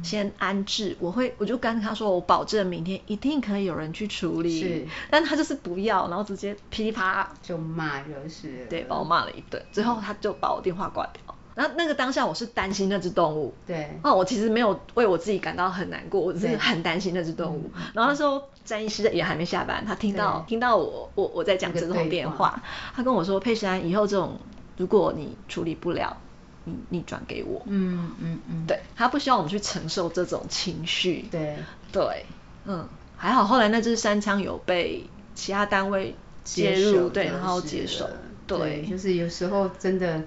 [0.02, 0.96] 先安置。
[1.00, 4.62] 我会，我就跟他说，我保证明天一定可以有人去处理。
[4.62, 11.23] 是，但他就是不要，然后直接噼里啪啦就骂就是，对，把我骂了一顿，最后他就把我电话挂掉。
[11.56, 17.70] 然后那个当下我是担心那只动物，对，哦，我其实没有为我自己感到很难过，我只是很担心那只动物。
[17.94, 22.64] 然后那时候詹医师也还没下班，他听到听到我我我在讲这通电话，
[22.96, 24.40] 他跟我说佩珊，以后这种
[24.78, 26.18] 如果你处理不了，
[26.64, 31.56] 你你转给我，嗯嗯嗯，对，他不希望我们去承受这种情绪，对
[31.92, 32.26] 对，
[32.66, 38.10] 嗯，还好后来那只山羌有被其他单位介入，对，然后接手，
[38.48, 40.24] 对，就是有时候真的。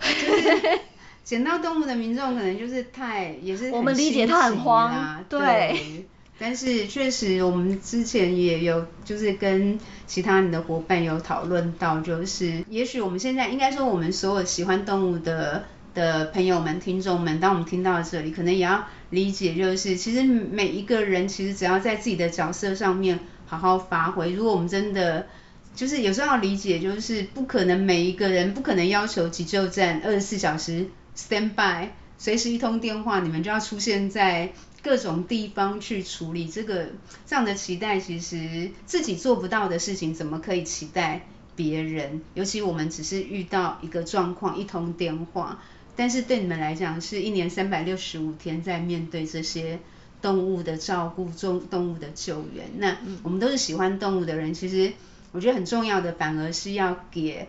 [0.00, 0.80] 就是
[1.22, 6.06] 捡到动物的民众可能就是太也是我们理解他很慌，对，对。
[6.38, 25.26] 但是确实我们之前也有就是跟其他你的伙伴有讨论到，就是也许我们现在应该说我们所有喜欢动物的的朋友们、听众们，当我们听到这里，可能也要理解，就是其实每一个人其实只要在自己的角色上面好好发挥，如果我们真的。
[25.74, 34.52] 就是有时候要理解，就是不可能每一个人不可能要求急救站二十四小时 stand by，随时一通电话你们就要出现在
[34.82, 36.88] 各种地方去处理这个
[37.26, 42.20] 这样的期待，其实自己做不到的事情，怎么可以期待别人？
[42.34, 45.62] 尤其我们只是遇到一个状况，一通电话，
[45.96, 49.78] 但是对你们来讲，是一年三百六十五天在面对这些
[50.20, 52.66] 动物的照顾、中动物的救援。
[52.76, 54.92] 那我们都是喜欢动物的人，其实。
[55.32, 57.48] 我觉得很重要的，反而是要给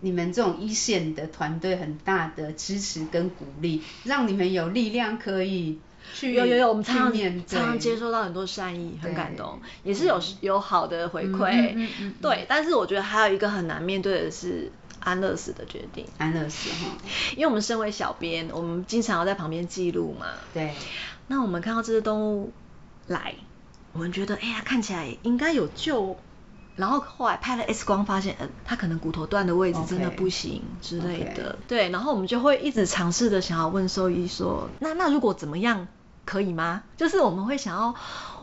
[0.00, 5.78] 你们这种一线的团队很大的支持跟鼓励，让你们有力量可以
[6.12, 12.44] 去有有有，我们常常常常接收到很多善意，很感动，也是有有好的回馈，嗯嗯，对。
[12.48, 16.98] 但是我觉得还有一个很难面对的是安乐死的决定，安乐死哈，
[17.36, 20.74] 因为我们身为小编，我们经常要在旁边记录嘛，对。
[21.28, 22.52] 那我们看到这只动物
[23.06, 23.36] 来，
[23.92, 26.18] 我们觉得哎呀，看起来应该有救。
[26.74, 31.52] 然后后来拍了 X 光，发现，嗯，他可能骨头断的位置真的不行之类的。
[31.52, 31.68] Okay.
[31.68, 35.86] 对，然后我们就会一直尝试的想要问兽医说，那那如果怎么样
[36.24, 36.82] 可以吗？
[36.96, 37.94] 就是我们会想要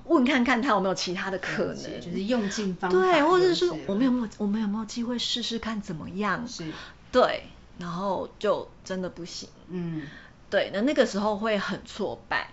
[0.06, 6.48] 问看看他有没有其他的可能，就是用尽方法，对，或者是我们有没有我们有没有机会试试看怎么样？
[6.48, 6.72] 是，
[7.12, 7.46] 对，
[7.80, 9.50] 然后就真的不行。
[9.70, 10.04] 嗯，
[10.52, 12.52] 对，那那个时候会很挫败，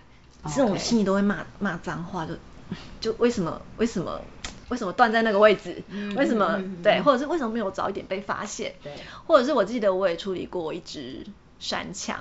[0.55, 2.33] 这种心里都会骂骂脏话，就
[2.99, 4.19] 就为什么为什么？
[4.69, 5.81] 为什么断在那个位置？
[5.87, 7.01] 嗯、为什么、嗯、对？
[7.01, 8.75] 或者是为什么没有早一点被发现？
[8.83, 8.93] 对。
[9.25, 11.25] 或者是我记得我也处理过一只
[11.59, 12.15] 山羌，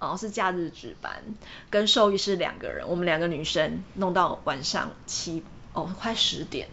[0.00, 1.22] 然后是假日值班，
[1.68, 5.44] 跟兽医师两个人，我们两个女生弄到晚上七
[5.74, 6.68] 哦快十点，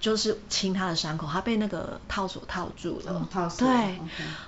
[0.00, 3.12] 就是清他的伤口，他被那个套索套住了。
[3.12, 3.66] 哦、套索。
[3.66, 3.76] 对。
[3.76, 3.98] Okay.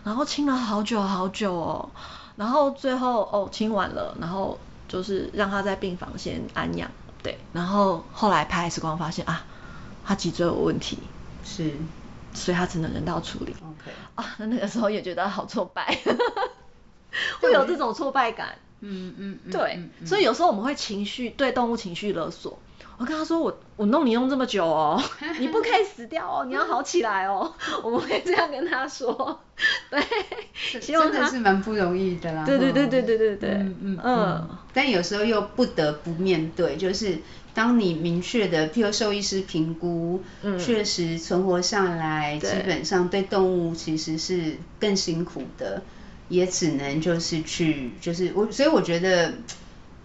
[0.02, 1.90] 然后清了好久好久哦，
[2.34, 6.90] 然后最后哦清完了，然后就是让他在病房先安养。
[7.22, 7.38] 对。
[7.52, 9.46] 然后后来拍 X 光发现啊。
[10.04, 10.98] 他脊椎有问题，
[11.44, 11.72] 是，
[12.34, 13.54] 所以他只能人道处理。
[13.62, 15.98] OK，啊，那那个时候也觉得好挫败，
[17.40, 18.56] 会有这种挫败感。
[18.84, 22.58] 嗯嗯，嗯对，所以有时候我们会情绪对动物情绪勒索。
[22.98, 25.00] 我跟他说，我我弄你弄这么久哦，
[25.38, 27.52] 你不可以死掉哦，你要好起来哦。
[27.82, 29.40] 我们会这样跟他说，
[29.88, 32.44] 对，希望他真的是蛮不容易的啦。
[32.44, 34.58] 对对对对对对对，嗯嗯嗯。
[34.72, 37.18] 但有时候又不得不面对，就是。
[37.54, 45.82] 当你明确的，譬如兽医师评估，嗯，确实存活下来，基本上对动物其实是更辛苦的，
[46.28, 49.34] 也只能就是去，就是我，所以我觉得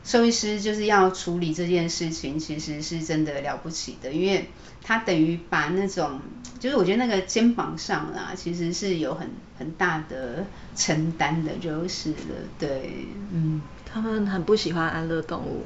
[0.03, 4.49] 兽医师就是要处理这件事情，其实是真的了不起的，因为
[4.83, 6.19] 他等于把那种，
[6.59, 12.17] 就是我觉得那个肩膀上啦，其实是有很很大的承担的，就是了，
[12.59, 15.63] 对，嗯，他们很不喜欢安乐动物，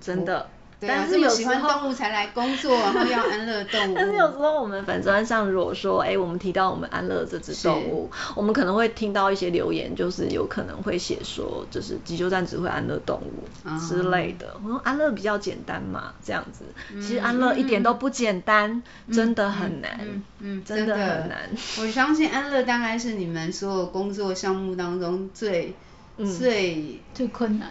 [0.00, 0.48] 真的。
[0.88, 3.94] 但是有喜欢动物才来工作， 然后要安乐动物。
[3.94, 14.56] 但是有时候我们粉专上如果说，哎、欸，我们提到我们安乐这只动物，我们可能会听到一些留言，就是有可能会写说，就是急救站只会安乐动物之类的。
[14.64, 16.64] 我说安乐比较简单嘛，这样子。
[17.00, 19.98] 其实安乐一点都不简单，嗯、真的很难。
[20.00, 21.50] 嗯，嗯，嗯，真的很难。
[21.80, 25.74] 我相信安乐大概是你们所有工作项目当中最、
[26.16, 27.68] 嗯、最最困难、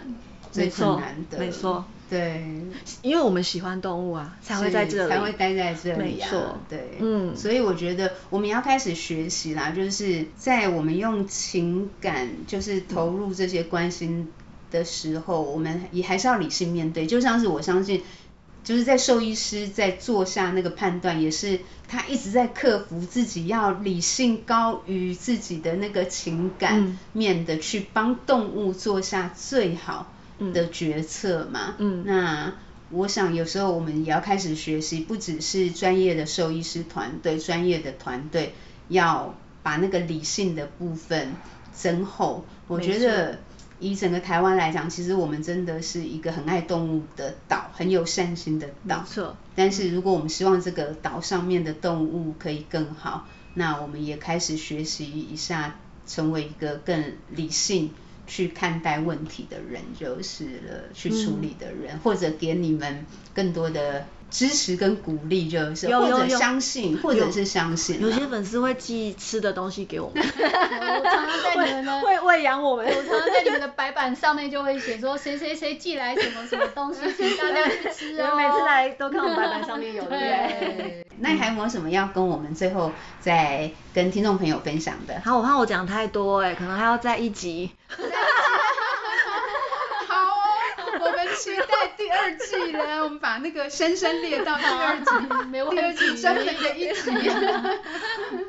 [0.50, 1.38] 最困难的。
[1.38, 1.84] 没错。
[2.12, 2.44] 对，
[3.00, 6.28] 因为我们喜欢动物啊，才会在这里，才会待在这里啊。
[6.28, 14.30] 没错，对，嗯，所以我觉得我们要开始学习啦，就是在我们用情感就是投入这些关心
[14.70, 17.06] 的时候，嗯、我们也还是要理性面对。
[17.06, 18.02] 就像是我相信。
[18.64, 21.58] 就是在兽医师在做下那个判断，也是
[21.88, 30.11] 他一直在克服自己要理性高于自己的那个情感面的，去帮动物做下最好
[30.52, 31.74] 的决策嘛。
[31.78, 32.54] 嗯，那
[32.90, 38.54] 我想有时候我们也要开始学习，不只是专业的兽医师团队，专业的团队
[38.88, 41.34] 要把那个理性的部分
[41.72, 42.44] 增厚。
[42.66, 43.38] 我觉得。
[43.80, 49.00] 以整个台湾来讲，其实我们真的是一个很爱动物的岛，很有善心的岛。
[49.00, 49.36] 没错。
[49.56, 57.90] 但是如果我们希望这个岛上面的动物可以更好，那我们也开始学习一下，成为一个更理性
[58.26, 63.04] 去看待问题的人，就是了，去处理的人，嗯、或者给你们
[63.34, 64.06] 更多的。
[64.32, 68.00] 支持跟鼓励就是，或者相信，或者是相信。
[68.00, 72.86] 有些粉丝会寄吃的东西给我们， 我常常在你们的 会喂养我们。
[72.86, 78.34] 我常常在你们的白板上面就会写说谁谁谁寄来什么什么东西，请大家去吃哦。
[78.40, 80.18] 每次来都看我们白板上面有，对。
[80.18, 85.20] 对那你还有没有什么要跟我们最后再跟听众朋友分享的？
[85.24, 87.70] 好，我怕我讲太多哎，可能还要再一集。
[91.42, 95.10] 期待第二季了，我们把那个深深列到第二集，
[95.50, 97.10] 没问题，专门的一集。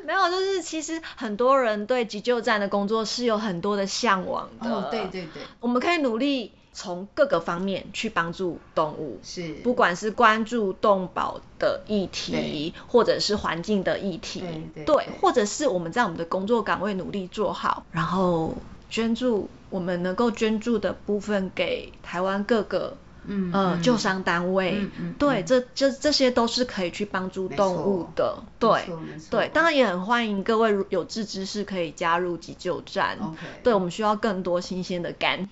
[0.04, 4.70] 没有，就是其实很多人对急救站的工作是有很多的向往的。
[4.70, 5.42] 哦，对对对。
[5.58, 18.54] 我们可以努力从各个方面去帮助动物，是，不管是关注动保的议题，或者是环境的议题，对对，对，对，或者是我们在我们的工作岗位努力做好，然后。
[18.90, 28.84] 捐助我们能够捐助的部分给台湾各个嗯呃救伤单位，嗯嗯、对，这这这些都是可以去帮助动物的，对
[29.30, 33.18] 对，当然也很欢迎各位有志之士可以加入急救站。
[33.62, 35.48] 对，我们需要更多新鲜的肝，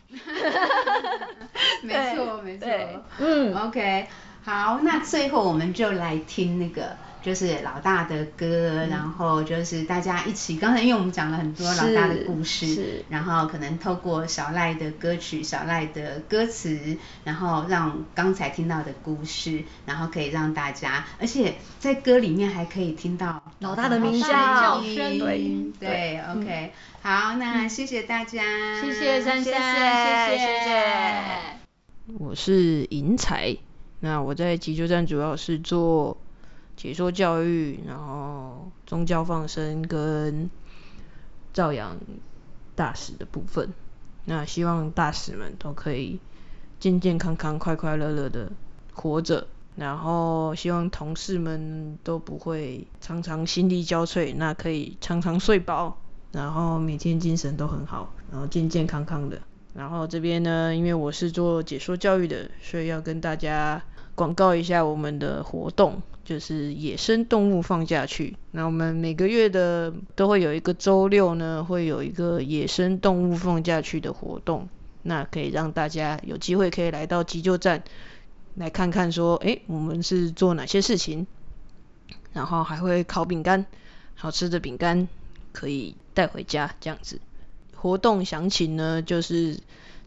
[1.82, 2.68] 没 错没错，
[3.18, 4.06] 嗯，OK，
[4.44, 6.96] 好，那最后我们就来听那个。
[7.22, 10.56] 就是老大的歌，嗯，然后就是大家一起。
[10.56, 24.94] 刚才因为我们讲了很多老大的故事，然后可能透过小赖的歌曲、小赖的歌词，然后让刚才听到的故事，然后可以让大家，而且在歌里面还可以听到老大的名叫，叫声。
[24.94, 27.20] 对对，对，OK，嗯。
[27.30, 28.42] 好，那谢谢大家，
[28.80, 30.76] 谢谢珊珊，谢谢，谢谢。
[32.18, 33.56] 我是银彩，
[34.00, 36.16] 那我在急救站主要是做。
[36.82, 40.50] 解说教育，然后宗教放生跟
[41.52, 41.96] 照养
[42.74, 43.72] 大使的部分，
[44.24, 46.18] 那希望大使们都可以
[46.80, 48.50] 健健康康、快快乐乐的
[48.92, 55.96] 活着，然后希望同事们都不会常常心力交瘁，那可以常常睡饱，
[56.32, 59.40] 然后每天精神都很好，然后健健康康的。
[59.72, 63.80] 然后这边呢，因为我是做解说教育的，所以要跟大家
[64.16, 66.02] 广告一下我们的活动。
[66.24, 74.68] 就是野生动物放假去，那我们每个月的都会有一个周六呢，会有一个野生动物放假去的活动，
[75.02, 77.82] 那可以让大家有机会可以来到急救站
[78.54, 81.26] 来看看，说，诶，我们是做哪些事情，
[82.32, 83.66] 然后还会烤饼干，
[84.14, 85.08] 好吃的饼干
[85.50, 87.20] 可以带回家这样子。
[87.74, 89.58] 活动详情呢，就是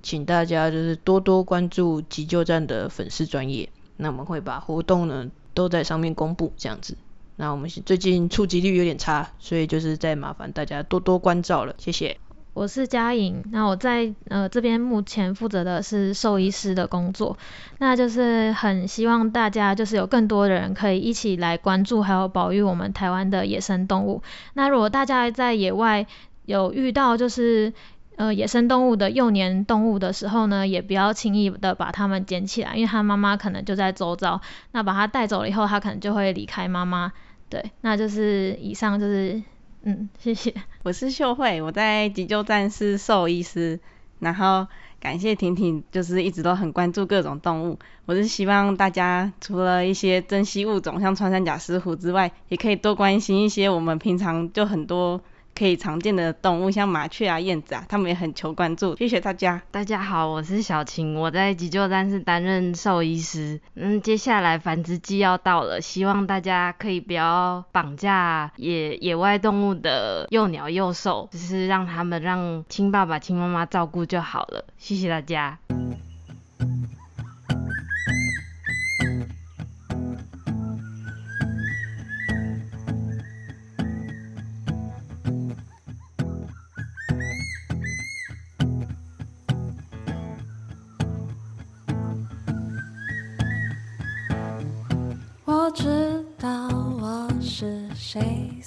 [0.02, 5.30] 请大家就是多多关注急救站的粉丝专业，那我们会把活动呢。
[5.56, 6.96] 都在上面公布这样子，
[7.38, 12.18] 那我们最近触及率有点差，所以就是再麻烦大家多多关照了，谢谢。
[12.54, 17.38] 我是佳颖，那我在呃这边目前负责的是兽医师的工作，
[17.80, 24.22] 那就是很希望大家就是有更多的人可以一起来关注还有保育我们台湾的野生动物。
[24.54, 26.06] 那如果大家在野外
[26.46, 27.74] 有遇到就是。
[28.18, 34.40] 呃，野生动物的幼年动物的时候呢，也不要轻易的把它们捡起来，因为它妈妈可能就在周遭。
[34.72, 37.12] 那把它带走了以后，它可能就会离开妈妈。
[37.50, 39.44] 对，那就是以上就是，
[39.84, 40.54] 嗯，谢谢。
[40.84, 43.80] 我是秀慧，我在急救站是兽医师。
[44.20, 44.66] 然后
[45.02, 47.78] 感谢婷婷，就是一直都很关注各种动物。
[48.06, 55.20] 我是希望大家除了一些珍稀物种，像穿山甲、石虎之外，也可以多关心一些我们平常就很多。
[55.58, 58.96] 可以常见的动物，像麻雀啊、燕子啊，他们也很求关注。
[58.98, 59.62] 谢谢大家。
[59.72, 63.62] 大家好，我是小晴，我在急救站是担任兽医师。
[63.76, 74.66] 嗯，接下来繁殖季要到了，希望大家可以不要绑架野野外动物的幼鸟幼兽，只是让他们让亲爸爸、亲妈妈照顾就好了。
[74.78, 75.58] 谢谢大家。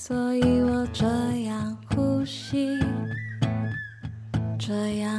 [0.09, 1.05] 所以我这
[1.43, 2.79] 样呼吸
[4.59, 5.18] 这样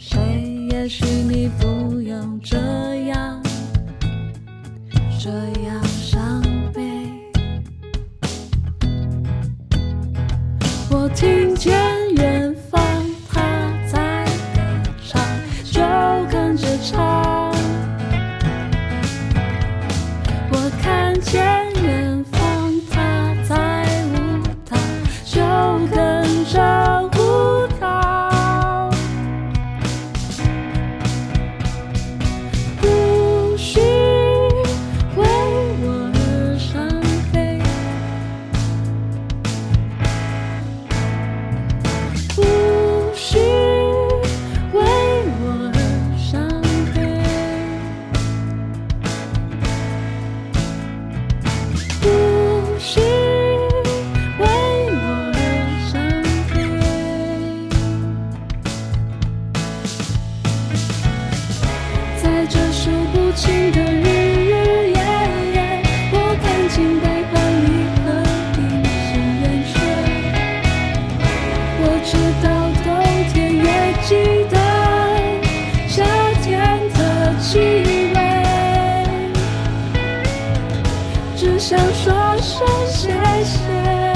[0.00, 0.39] shame.
[81.40, 83.08] 只想说声谢
[83.44, 84.09] 谢。